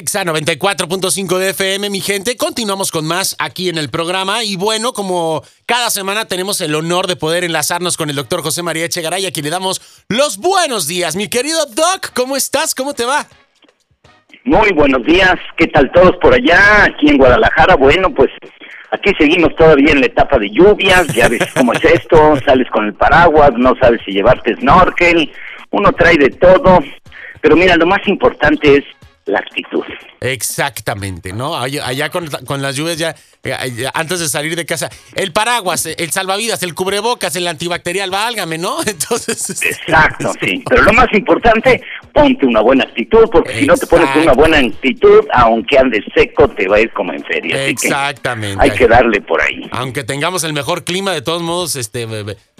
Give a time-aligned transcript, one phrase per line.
[0.00, 2.38] Exa 94.5 de FM, mi gente.
[2.38, 4.42] Continuamos con más aquí en el programa.
[4.44, 8.62] Y bueno, como cada semana tenemos el honor de poder enlazarnos con el doctor José
[8.62, 11.16] María Echegaray, a quien le damos los buenos días.
[11.16, 12.74] Mi querido Doc, ¿cómo estás?
[12.74, 13.26] ¿Cómo te va?
[14.44, 15.34] Muy buenos días.
[15.58, 16.84] ¿Qué tal todos por allá?
[16.84, 17.76] Aquí en Guadalajara.
[17.76, 18.30] Bueno, pues
[18.92, 21.08] aquí seguimos todavía en la etapa de lluvias.
[21.08, 22.36] Ya ves cómo es esto.
[22.46, 25.30] Sales con el paraguas, no sabes si llevarte snorkel.
[25.72, 26.78] Uno trae de todo.
[27.42, 28.84] Pero mira, lo más importante es
[29.26, 29.84] la actitud.
[30.20, 31.56] Exactamente, ¿no?
[31.56, 32.28] Allá, con,
[32.62, 33.14] las lluvias eh,
[33.76, 38.58] ya, antes de salir de casa, el paraguas, el salvavidas, el cubrebocas, el antibacterial, válgame,
[38.58, 38.80] ¿no?
[38.86, 39.48] Entonces...
[39.48, 40.62] Este, Exacto, sí.
[40.68, 41.82] Pero lo más importante,
[42.12, 46.48] ponte una buena actitud, porque si no te pones una buena actitud, aunque andes seco,
[46.48, 47.66] te va a ir como en feria.
[47.66, 48.62] Exactamente.
[48.62, 49.68] hay que darle por ahí.
[49.70, 52.06] Aunque tengamos el mejor clima, de todos modos, este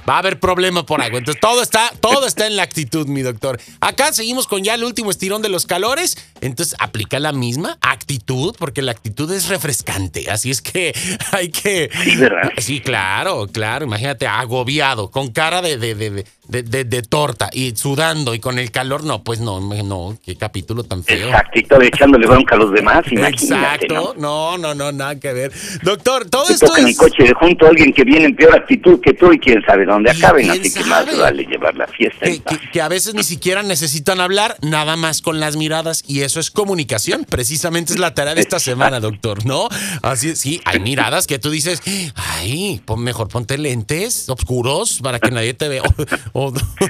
[0.08, 1.18] Va a haber problema por algo.
[1.18, 3.60] Entonces todo está, todo está en la actitud, mi doctor.
[3.80, 6.16] Acá seguimos con ya el último estirón de los calores.
[6.40, 10.30] Entonces aplica la misma actitud, porque la actitud es refrescante.
[10.30, 10.94] Así es que
[11.32, 11.90] hay que.
[12.04, 12.52] Sí, ¿verdad?
[12.58, 13.84] Sí, claro, claro.
[13.84, 18.70] Imagínate, agobiado, con cara de, de, de, de, de, torta y sudando y con el
[18.70, 21.28] calor, no, pues no, no, qué capítulo tan feo.
[21.28, 23.86] Exacto, echándole bronca a los demás, imagínate.
[23.86, 24.58] Exacto, ¿no?
[24.58, 25.52] no, no, nada que ver.
[25.82, 29.00] Doctor, todo esto toca en el coche junto a alguien que viene en peor actitud
[29.00, 32.26] que tú y quién sabe dónde acaben, así que más vale llevar la fiesta.
[32.26, 36.40] Que, que, a veces ni siquiera necesitan hablar, nada más con las miradas, y eso
[36.40, 39.68] es comunicación, precisamente es la tarea de esta semana, doctor, ¿no?
[40.02, 41.82] Así, sí, hay miradas que tú dices,
[42.14, 45.82] ay, mejor ponte lentes oscuros para que nadie te vea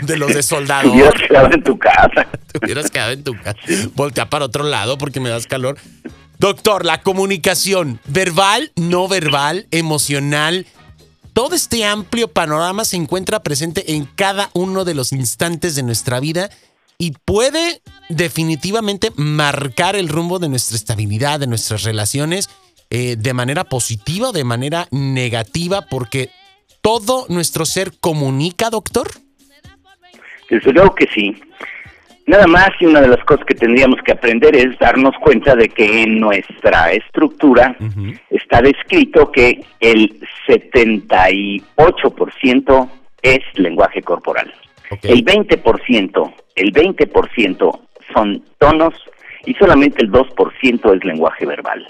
[0.03, 0.83] de los de soldado.
[0.83, 2.27] Te hubieras quedado en tu casa.
[2.53, 3.59] Te hubieras quedado en tu casa.
[3.95, 5.79] Voltea para otro lado porque me das calor.
[6.39, 10.67] Doctor, la comunicación verbal, no verbal, emocional,
[11.33, 16.21] todo este amplio panorama se encuentra presente en cada uno de los instantes de nuestra
[16.21, 16.51] vida
[16.99, 22.51] y puede definitivamente marcar el rumbo de nuestra estabilidad, de nuestras relaciones,
[22.91, 26.31] eh, de manera positiva o de manera negativa, porque
[26.83, 29.11] todo nuestro ser comunica, doctor.
[30.51, 31.37] Desde luego que sí.
[32.31, 35.69] Nada más y una de las cosas que tendríamos que aprender es darnos cuenta de
[35.69, 37.77] que en nuestra estructura
[38.31, 42.91] está descrito que el 78%
[43.23, 44.55] es lenguaje corporal.
[45.03, 47.81] El 20%, el 20%
[48.15, 48.95] son tonos
[49.45, 51.85] y solamente el 2% es lenguaje verbal.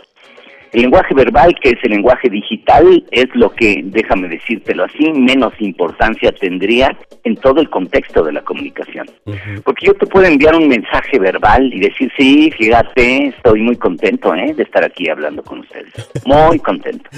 [0.73, 5.53] El lenguaje verbal, que es el lenguaje digital, es lo que, déjame decírtelo así, menos
[5.59, 9.11] importancia tendría en todo el contexto de la comunicación.
[9.65, 14.35] Porque yo te puedo enviar un mensaje verbal y decir, sí, fíjate, estoy muy contento
[14.35, 14.55] ¿eh?
[14.55, 15.93] de estar aquí hablando con ustedes.
[16.25, 17.11] Muy contento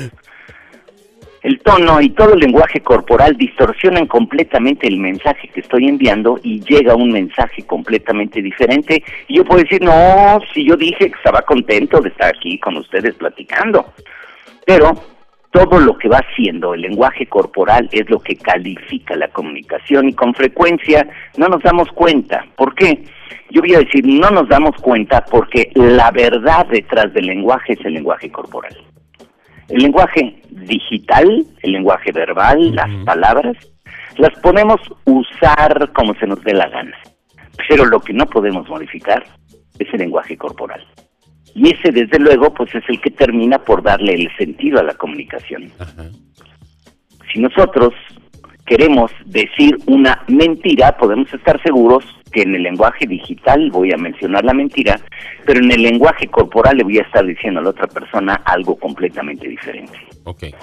[1.43, 6.61] el tono y todo el lenguaje corporal distorsionan completamente el mensaje que estoy enviando y
[6.61, 9.03] llega un mensaje completamente diferente.
[9.27, 12.77] Y yo puedo decir, no, si yo dije que estaba contento de estar aquí con
[12.77, 13.93] ustedes platicando.
[14.65, 14.95] Pero
[15.51, 20.13] todo lo que va haciendo el lenguaje corporal es lo que califica la comunicación y
[20.15, 22.47] con frecuencia no nos damos cuenta.
[22.57, 23.05] ¿Por qué?
[23.51, 27.85] Yo voy a decir, no nos damos cuenta porque la verdad detrás del lenguaje es
[27.85, 28.75] el lenguaje corporal.
[29.73, 33.57] El lenguaje digital, el lenguaje verbal, las palabras,
[34.19, 36.97] las podemos usar como se nos dé la gana.
[37.69, 39.25] Pero lo que no podemos modificar
[39.79, 40.87] es el lenguaje corporal.
[41.55, 44.95] Y ese, desde luego, pues es el que termina por darle el sentido a la
[44.95, 45.71] comunicación.
[47.33, 47.95] Si nosotros
[48.67, 54.45] queremos decir una mentira, podemos estar seguros que en el lenguaje digital voy a mencionar
[54.45, 54.99] la mentira,
[55.45, 58.77] pero en el lenguaje corporal le voy a estar diciendo a la otra persona algo
[58.77, 59.99] completamente diferente.
[60.25, 60.55] Okay.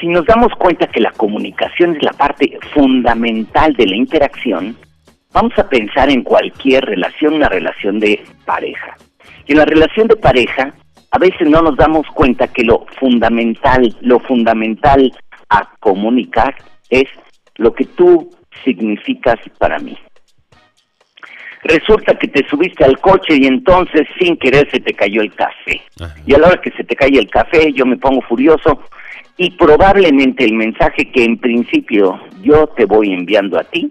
[0.00, 4.76] Si nos damos cuenta que la comunicación es la parte fundamental de la interacción,
[5.32, 8.96] vamos a pensar en cualquier relación, una relación de pareja.
[9.46, 10.72] Y en la relación de pareja,
[11.10, 15.12] a veces no nos damos cuenta que lo fundamental, lo fundamental
[15.48, 16.54] a comunicar
[16.88, 17.08] es
[17.56, 18.30] lo que tú
[18.64, 19.98] significas para mí.
[21.62, 25.82] Resulta que te subiste al coche y entonces sin querer se te cayó el café.
[26.26, 28.80] Y a la hora que se te cae el café yo me pongo furioso
[29.36, 33.90] y probablemente el mensaje que en principio yo te voy enviando a ti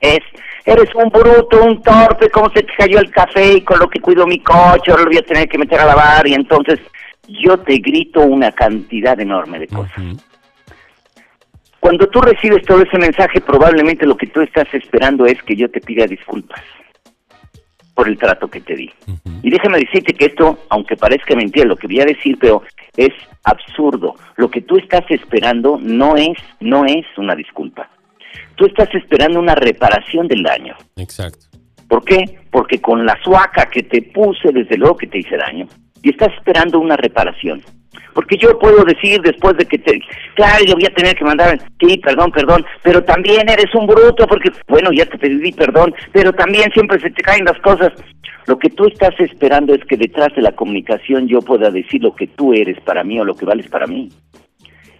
[0.00, 0.20] es,
[0.64, 4.00] eres un bruto, un torpe, cómo se te cayó el café y con lo que
[4.00, 6.78] cuido mi coche, ahora lo voy a tener que meter a lavar y entonces
[7.28, 10.02] yo te grito una cantidad enorme de cosas.
[11.80, 15.70] Cuando tú recibes todo ese mensaje, probablemente lo que tú estás esperando es que yo
[15.70, 16.60] te pida disculpas
[17.96, 18.92] por el trato que te di.
[19.42, 22.62] Y déjame decirte que esto, aunque parezca mentira lo que voy a decir, pero
[22.94, 23.12] es
[23.42, 24.14] absurdo.
[24.36, 27.88] Lo que tú estás esperando no es, no es una disculpa.
[28.54, 30.76] Tú estás esperando una reparación del daño.
[30.96, 31.46] Exacto.
[31.88, 32.38] ¿Por qué?
[32.50, 35.66] Porque con la suaca que te puse, desde luego que te hice daño.
[36.02, 37.62] Y estás esperando una reparación.
[38.14, 40.00] Porque yo puedo decir después de que te...
[40.34, 41.58] Claro, yo voy a tener que mandar...
[41.80, 42.64] Sí, perdón, perdón.
[42.82, 44.50] Pero también eres un bruto porque...
[44.68, 45.94] Bueno, ya te pedí perdón.
[46.12, 47.92] Pero también siempre se te caen las cosas.
[48.46, 52.14] Lo que tú estás esperando es que detrás de la comunicación yo pueda decir lo
[52.14, 54.08] que tú eres para mí o lo que vales para mí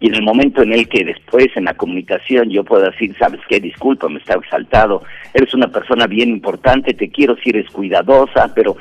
[0.00, 3.40] y en el momento en el que después en la comunicación yo pueda decir, sabes
[3.48, 5.02] qué, disculpa, me estaba exaltado,
[5.32, 8.76] eres una persona bien importante, te quiero si eres cuidadosa, pero...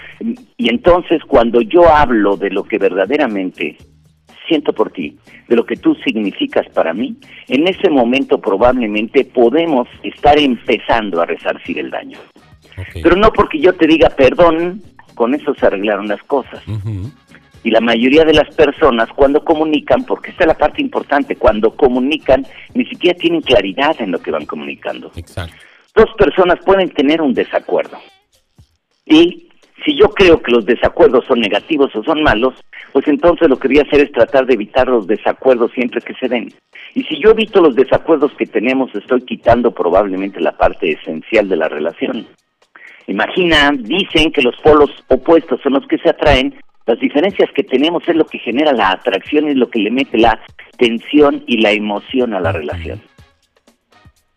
[0.57, 3.77] Y entonces cuando yo hablo de lo que verdaderamente
[4.47, 7.15] siento por ti, de lo que tú significas para mí,
[7.47, 12.19] en ese momento probablemente podemos estar empezando a resarcir el daño.
[13.01, 14.81] Pero no porque yo te diga perdón,
[15.13, 16.61] con eso se arreglaron las cosas
[17.65, 21.75] y la mayoría de las personas cuando comunican, porque esta es la parte importante, cuando
[21.75, 22.45] comunican
[22.75, 25.11] ni siquiera tienen claridad en lo que van comunicando.
[25.95, 27.97] Dos personas pueden tener un desacuerdo.
[29.03, 29.44] Y
[29.83, 32.53] si yo creo que los desacuerdos son negativos o son malos,
[32.93, 36.13] pues entonces lo que voy a hacer es tratar de evitar los desacuerdos siempre que
[36.13, 36.53] se den.
[36.93, 41.57] Y si yo evito los desacuerdos que tenemos, estoy quitando probablemente la parte esencial de
[41.57, 42.25] la relación.
[43.07, 46.55] Imagina, dicen que los polos opuestos son los que se atraen,
[46.85, 50.17] las diferencias que tenemos es lo que genera la atracción, es lo que le mete
[50.17, 50.39] la
[50.77, 53.01] tensión y la emoción a la relación.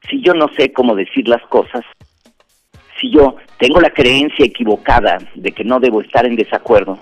[0.09, 1.85] Si yo no sé cómo decir las cosas,
[3.01, 6.99] si yo tengo la creencia equivocada de que no debo estar en desacuerdo,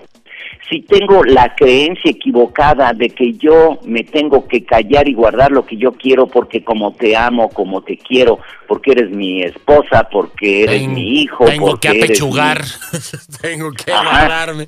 [0.69, 5.65] si tengo la creencia equivocada de que yo me tengo que callar y guardar lo
[5.65, 10.63] que yo quiero porque como te amo, como te quiero, porque eres mi esposa, porque
[10.63, 12.61] eres mi hijo, tengo que apechugar,
[13.41, 14.67] tengo que guardarme.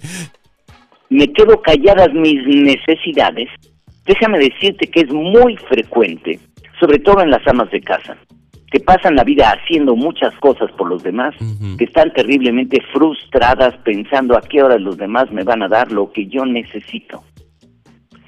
[1.09, 3.49] Me quedo calladas mis necesidades,
[4.05, 6.39] déjame decirte que es muy frecuente,
[6.79, 8.15] sobre todo en las amas de casa,
[8.71, 11.33] que pasan la vida haciendo muchas cosas por los demás,
[11.77, 16.11] que están terriblemente frustradas pensando a qué hora los demás me van a dar lo
[16.11, 17.23] que yo necesito.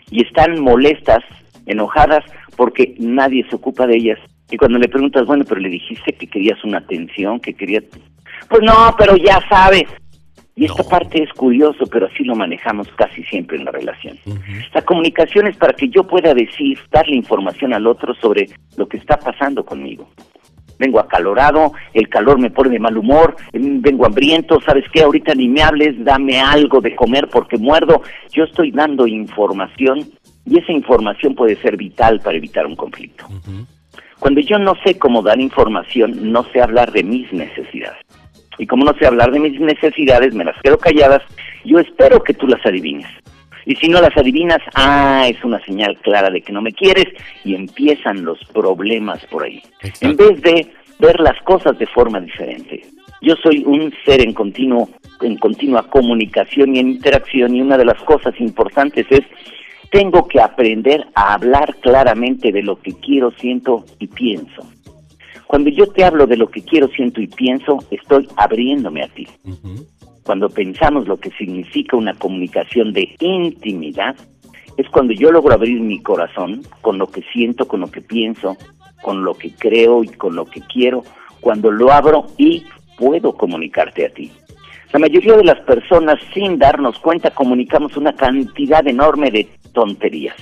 [0.10, 1.24] Y están molestas,
[1.66, 2.26] enojadas,
[2.58, 4.20] porque nadie se ocupa de ellas.
[4.50, 7.84] Y cuando le preguntas, bueno, pero le dijiste que querías una atención, que querías...
[8.50, 9.86] Pues no, pero ya sabes.
[10.56, 14.18] Y esta parte es curioso, pero así lo manejamos casi siempre en la relación.
[14.74, 18.98] La comunicación es para que yo pueda decir, darle información al otro sobre lo que
[18.98, 20.10] está pasando conmigo.
[20.81, 25.04] Vengo acalorado, el calor me pone de mal humor, em, vengo hambriento, ¿sabes qué?
[25.04, 28.01] Ahorita ni me hables, dame algo de comer porque muerdo.
[28.33, 30.10] Yo estoy dando información
[30.45, 33.25] y esa información puede ser vital para evitar un conflicto.
[34.19, 38.01] Cuando yo no sé cómo dar información, no sé hablar de mis necesidades
[38.57, 41.22] y como no sé hablar de mis necesidades, me las quedo calladas,
[41.66, 43.07] yo espero que tú las adivines.
[43.66, 47.06] Y si no las adivinas, ah, es una señal clara de que no me quieres
[47.44, 49.62] y empiezan los problemas por ahí.
[50.02, 50.68] En vez de
[51.00, 52.81] ver las cosas de forma diferente.
[53.22, 54.90] Yo soy un ser en continuo
[55.22, 59.22] en continua comunicación y en interacción y una de las cosas importantes es
[59.92, 64.66] tengo que aprender a hablar claramente de lo que quiero, siento y pienso.
[65.46, 69.28] Cuando yo te hablo de lo que quiero, siento y pienso, estoy abriéndome a ti.
[70.24, 74.16] Cuando pensamos lo que significa una comunicación de intimidad,
[74.78, 78.58] es cuando yo logro abrir mi corazón con lo que siento, con lo que pienso,
[79.02, 81.04] con lo que creo y con lo que quiero,
[81.40, 82.64] cuando lo abro y
[82.98, 84.32] puedo comunicarte a ti.
[84.94, 90.36] La mayoría de las personas, sin darnos cuenta, comunicamos una cantidad enorme de tonterías.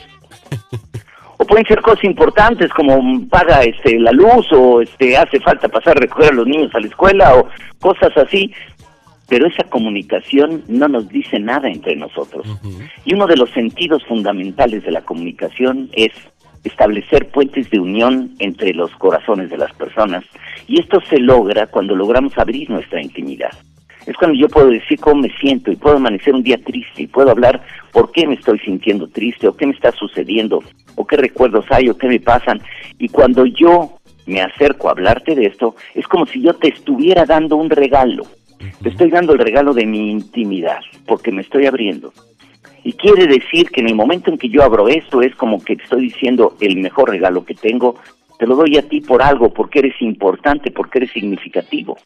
[1.38, 5.96] o pueden ser cosas importantes como paga este la luz o este hace falta pasar
[5.96, 7.48] a recoger a los niños a la escuela o
[7.80, 8.52] cosas así
[9.30, 12.46] pero esa comunicación no nos dice nada entre nosotros
[13.06, 16.12] y uno de los sentidos fundamentales de la comunicación es
[16.64, 20.26] establecer puentes de unión entre los corazones de las personas
[20.68, 23.52] y esto se logra cuando logramos abrir nuestra intimidad
[24.10, 27.08] es cuando yo puedo decir cómo me siento y puedo amanecer un día triste y
[27.08, 30.64] puedo hablar por qué me estoy sintiendo triste o qué me está sucediendo
[30.96, 32.60] o qué recuerdos hay o qué me pasan.
[32.98, 37.26] Y cuando yo me acerco a hablarte de esto, es como si yo te estuviera
[37.26, 38.24] dando un regalo.
[38.82, 42.14] Te estoy dando el regalo de mi intimidad, porque me estoy abriendo.
[42.84, 45.74] Y quiere decir que en el momento en que yo abro esto, es como que
[45.74, 47.96] estoy diciendo el mejor regalo que tengo,
[48.38, 51.98] te lo doy a ti por algo, porque eres importante, porque eres significativo.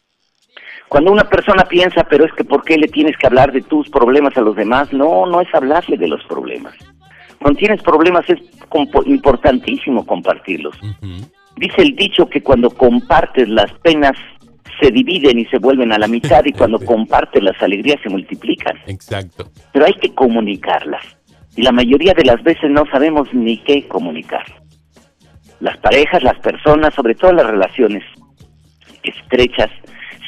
[0.88, 3.88] Cuando una persona piensa, pero es que ¿por qué le tienes que hablar de tus
[3.88, 4.92] problemas a los demás?
[4.92, 6.74] No, no es hablarle de los problemas.
[7.40, 8.40] Cuando tienes problemas es
[9.06, 10.76] importantísimo compartirlos.
[11.56, 14.16] Dice el dicho que cuando compartes las penas
[14.80, 18.76] se dividen y se vuelven a la mitad y cuando compartes las alegrías se multiplican.
[18.86, 19.50] Exacto.
[19.72, 21.04] Pero hay que comunicarlas.
[21.56, 24.44] Y la mayoría de las veces no sabemos ni qué comunicar.
[25.60, 28.02] Las parejas, las personas, sobre todo las relaciones
[29.02, 29.70] estrechas,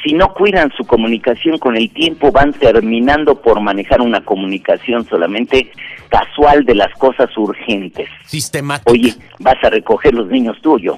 [0.03, 5.71] si no cuidan su comunicación con el tiempo, van terminando por manejar una comunicación solamente
[6.09, 8.07] casual de las cosas urgentes.
[8.25, 8.91] Sistemática.
[8.91, 10.97] Oye, vas a recoger los niños tuyos.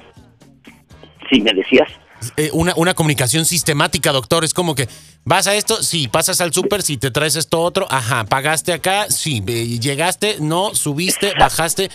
[1.28, 1.88] ¿Sí me decías?
[2.36, 4.44] Eh, una, una comunicación sistemática, doctor.
[4.44, 4.88] Es como que
[5.24, 9.06] vas a esto, sí, pasas al súper, si te traes esto otro, ajá, pagaste acá,
[9.08, 9.40] sí,
[9.80, 11.90] llegaste, no, subiste, bajaste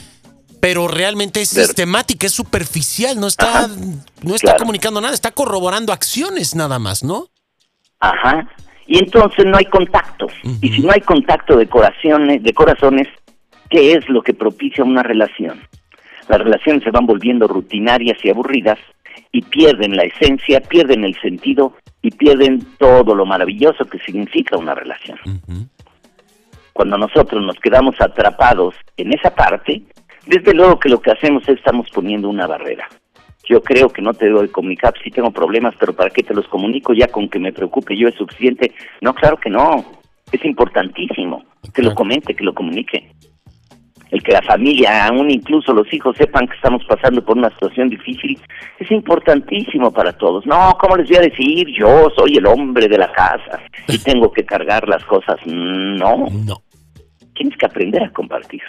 [0.66, 3.68] pero realmente es sistemática, es superficial, no está,
[4.24, 7.28] no está comunicando nada, está corroborando acciones nada más, ¿no?
[8.00, 8.50] Ajá.
[8.88, 10.26] Y entonces no hay contacto.
[10.62, 13.08] Y si no hay contacto de corazones, de corazones,
[13.70, 15.62] ¿qué es lo que propicia una relación?
[16.30, 18.80] Las relaciones se van volviendo rutinarias y aburridas
[19.32, 24.76] y pierden la esencia, pierden el sentido y pierden todo lo maravilloso que significa una
[24.76, 25.18] relación.
[26.74, 29.84] Cuando nosotros nos quedamos atrapados en esa parte,
[30.26, 32.88] desde luego que lo que hacemos es estamos poniendo una barrera.
[33.48, 36.34] Yo creo que no te debo de comunicar si tengo problemas, pero ¿para qué te
[36.34, 38.74] los comunico ya con que me preocupe yo es suficiente?
[39.02, 39.86] No, claro que no.
[40.32, 43.12] Es importantísimo que lo comente, que lo comunique.
[44.12, 47.90] El que la familia, aún incluso los hijos sepan que estamos pasando por una situación
[47.90, 48.40] difícil,
[48.80, 50.46] es importantísimo para todos.
[50.46, 51.68] No, ¿cómo les voy a decir?
[51.78, 55.38] Yo soy el hombre de la casa y tengo que cargar las cosas.
[55.46, 56.28] No.
[56.46, 56.62] No.
[57.34, 58.62] Tienes que aprender a compartir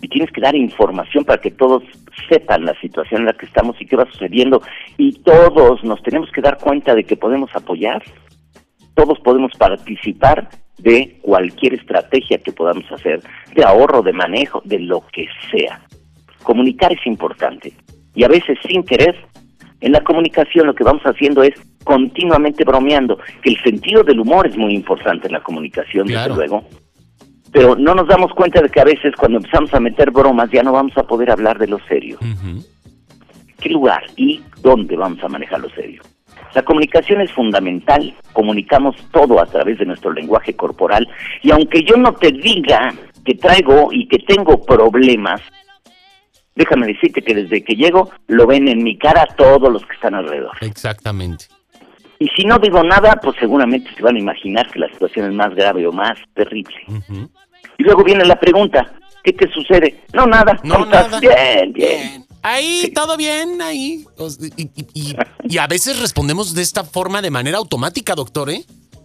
[0.00, 1.82] y tienes que dar información para que todos
[2.28, 4.62] sepan la situación en la que estamos y qué va sucediendo
[4.96, 8.02] y todos nos tenemos que dar cuenta de que podemos apoyar,
[8.94, 13.22] todos podemos participar de cualquier estrategia que podamos hacer,
[13.54, 15.80] de ahorro, de manejo, de lo que sea.
[16.42, 17.72] Comunicar es importante
[18.14, 19.16] y a veces sin querer,
[19.80, 21.54] en la comunicación lo que vamos haciendo es
[21.84, 26.64] continuamente bromeando, que el sentido del humor es muy importante en la comunicación, desde luego
[27.56, 30.62] pero no nos damos cuenta de que a veces cuando empezamos a meter bromas ya
[30.62, 32.18] no vamos a poder hablar de lo serio.
[33.60, 36.02] ¿Qué lugar y dónde vamos a manejar lo serio?
[36.54, 41.06] La comunicación es fundamental, comunicamos todo a través de nuestro lenguaje corporal
[41.42, 42.94] y aunque yo no te diga
[43.24, 45.40] que traigo y que tengo problemas,
[46.54, 50.14] déjame decirte que desde que llego lo ven en mi cara todos los que están
[50.14, 50.52] alrededor.
[50.60, 51.46] Exactamente.
[52.18, 55.32] Y si no digo nada, pues seguramente se van a imaginar que la situación es
[55.34, 56.76] más grave o más terrible.
[57.78, 58.90] Y luego viene la pregunta,
[59.22, 60.04] ¿qué te sucede?
[60.14, 60.58] No, nada.
[60.64, 61.20] No, nada.
[61.20, 62.25] Bien, bien.
[62.46, 64.06] Ahí, todo bien, ahí.
[64.94, 68.64] Y, a veces respondemos de esta forma de manera automática, doctor, ¿eh?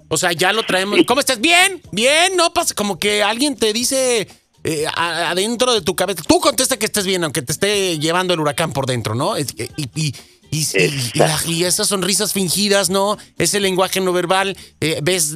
[0.10, 1.00] O sea, ya lo traemos.
[1.08, 1.42] ¿Cómo estás?
[1.42, 2.76] Bien, bien, no pasa.
[2.76, 4.28] Como que alguien te dice
[4.64, 6.22] eh, adentro de tu cabeza.
[6.22, 9.36] Tú contesta que estés bien, aunque te esté llevando el huracán por dentro, ¿no?
[9.40, 9.44] Y,
[9.76, 10.14] y,
[10.52, 13.18] y, esas sonrisas fingidas, ¿no?
[13.38, 15.34] Ese lenguaje no verbal, eh, ves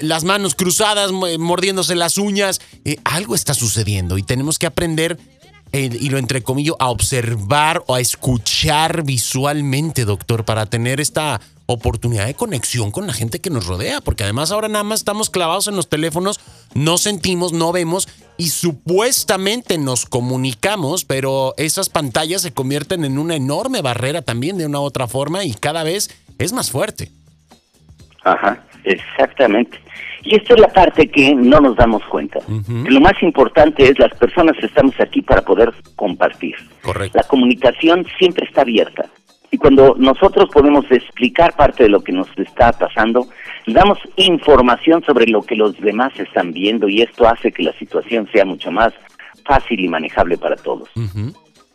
[0.00, 2.60] las manos cruzadas, mordiéndose las uñas.
[2.84, 5.18] Eh, algo está sucediendo y tenemos que aprender,
[5.72, 12.26] eh, y lo entrecomillo, a observar o a escuchar visualmente, doctor, para tener esta oportunidad
[12.26, 15.66] de conexión con la gente que nos rodea, porque además ahora nada más estamos clavados
[15.66, 16.40] en los teléfonos,
[16.74, 23.34] no sentimos, no vemos y supuestamente nos comunicamos, pero esas pantallas se convierten en una
[23.34, 27.10] enorme barrera también de una u otra forma y cada vez es más fuerte.
[28.22, 29.78] Ajá, exactamente.
[30.26, 32.40] Y esta es la parte que no nos damos cuenta.
[32.68, 36.56] Lo más importante es las personas estamos aquí para poder compartir.
[36.82, 37.16] Correcto.
[37.16, 39.08] La comunicación siempre está abierta.
[39.52, 43.28] Y cuando nosotros podemos explicar parte de lo que nos está pasando,
[43.68, 48.28] damos información sobre lo que los demás están viendo y esto hace que la situación
[48.32, 48.92] sea mucho más
[49.44, 50.88] fácil y manejable para todos.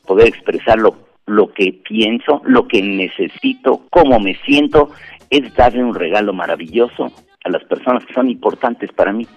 [0.05, 4.89] Poder expresar lo, lo que pienso, lo que necesito, cómo me siento,
[5.29, 9.27] es darle un regalo maravilloso a las personas que son importantes para mí.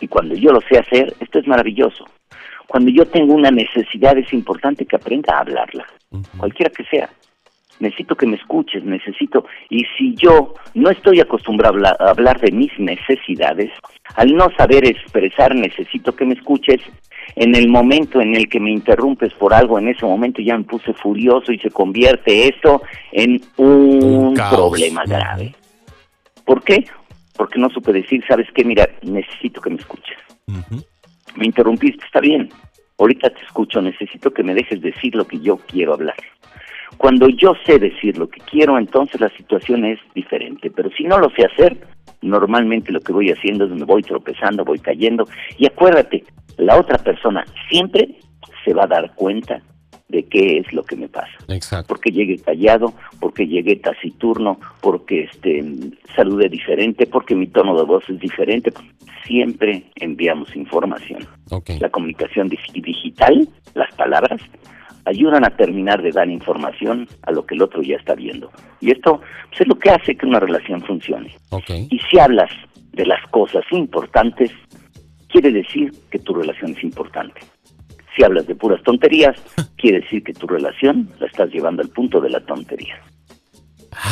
[0.00, 2.04] Y cuando yo lo sé hacer, esto es maravilloso.
[2.66, 5.86] Cuando yo tengo una necesidad es importante que aprenda a hablarla,
[6.38, 7.10] cualquiera que sea
[7.80, 12.70] necesito que me escuches, necesito, y si yo no estoy acostumbrado a hablar de mis
[12.78, 13.70] necesidades,
[14.14, 16.80] al no saber expresar necesito que me escuches,
[17.36, 20.64] en el momento en el que me interrumpes por algo, en ese momento ya me
[20.64, 22.82] puse furioso y se convierte esto
[23.12, 25.54] en un, problema grave.
[26.44, 26.84] ¿Por qué?
[27.40, 28.66] Porque no supe decir, ¿sabes qué?
[28.66, 30.18] Mira, necesito que me escuches.
[31.36, 32.50] Me interrumpiste, está bien.
[32.98, 36.16] Ahorita te escucho, necesito que me dejes decir lo que yo quiero hablar.
[36.98, 40.70] Cuando yo sé decir lo que quiero, entonces la situación es diferente.
[40.70, 41.78] Pero si no lo sé hacer,
[42.20, 45.26] normalmente lo que voy haciendo es me voy tropezando, voy cayendo.
[45.56, 46.24] Y acuérdate,
[46.58, 48.18] la otra persona siempre
[48.66, 49.62] se va a dar cuenta
[50.10, 51.30] de qué es lo que me pasa.
[51.48, 51.88] Exacto.
[51.88, 55.64] Porque llegué callado, porque llegué taciturno, porque este
[56.14, 58.72] saludé diferente, porque mi tono de voz es diferente.
[59.24, 61.26] Siempre enviamos información.
[61.80, 64.40] La comunicación digital, las palabras,
[65.04, 68.50] ayudan a terminar de dar información a lo que el otro ya está viendo.
[68.80, 71.34] Y esto pues, es lo que hace que una relación funcione.
[71.68, 72.50] Y si hablas
[72.92, 74.50] de las cosas importantes,
[75.28, 77.40] quiere decir que tu relación es importante.
[78.20, 79.34] Si hablas de puras tonterías,
[79.78, 83.00] quiere decir que tu relación la estás llevando al punto de la tontería.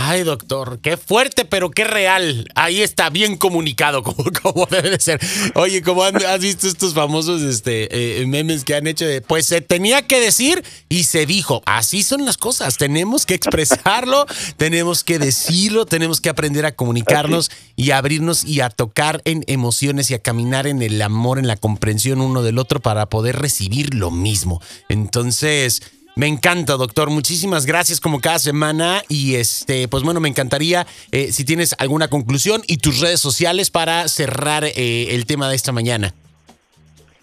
[0.01, 2.49] Ay, doctor, qué fuerte, pero qué real.
[2.55, 5.21] Ahí está, bien comunicado, como, como debe de ser.
[5.57, 10.07] Oye, ¿cómo has visto estos famosos este, eh, memes que han hecho pues se tenía
[10.07, 11.63] que decir y se dijo.
[11.67, 12.77] Así son las cosas.
[12.77, 14.27] Tenemos que expresarlo,
[14.57, 20.11] tenemos que decirlo, tenemos que aprender a comunicarnos y abrirnos y a tocar en emociones
[20.11, 23.95] y a caminar en el amor, en la comprensión uno del otro para poder recibir
[23.95, 24.63] lo mismo.
[24.89, 25.83] Entonces,
[26.19, 27.11] me encanta, doctor.
[27.11, 29.03] Muchísimas gracias como cada semana.
[29.09, 33.71] Y este, pues bueno, me encantaría eh, si tienes alguna conclusión y tus redes sociales
[33.71, 36.13] para cerrar eh, el tema de esta mañana.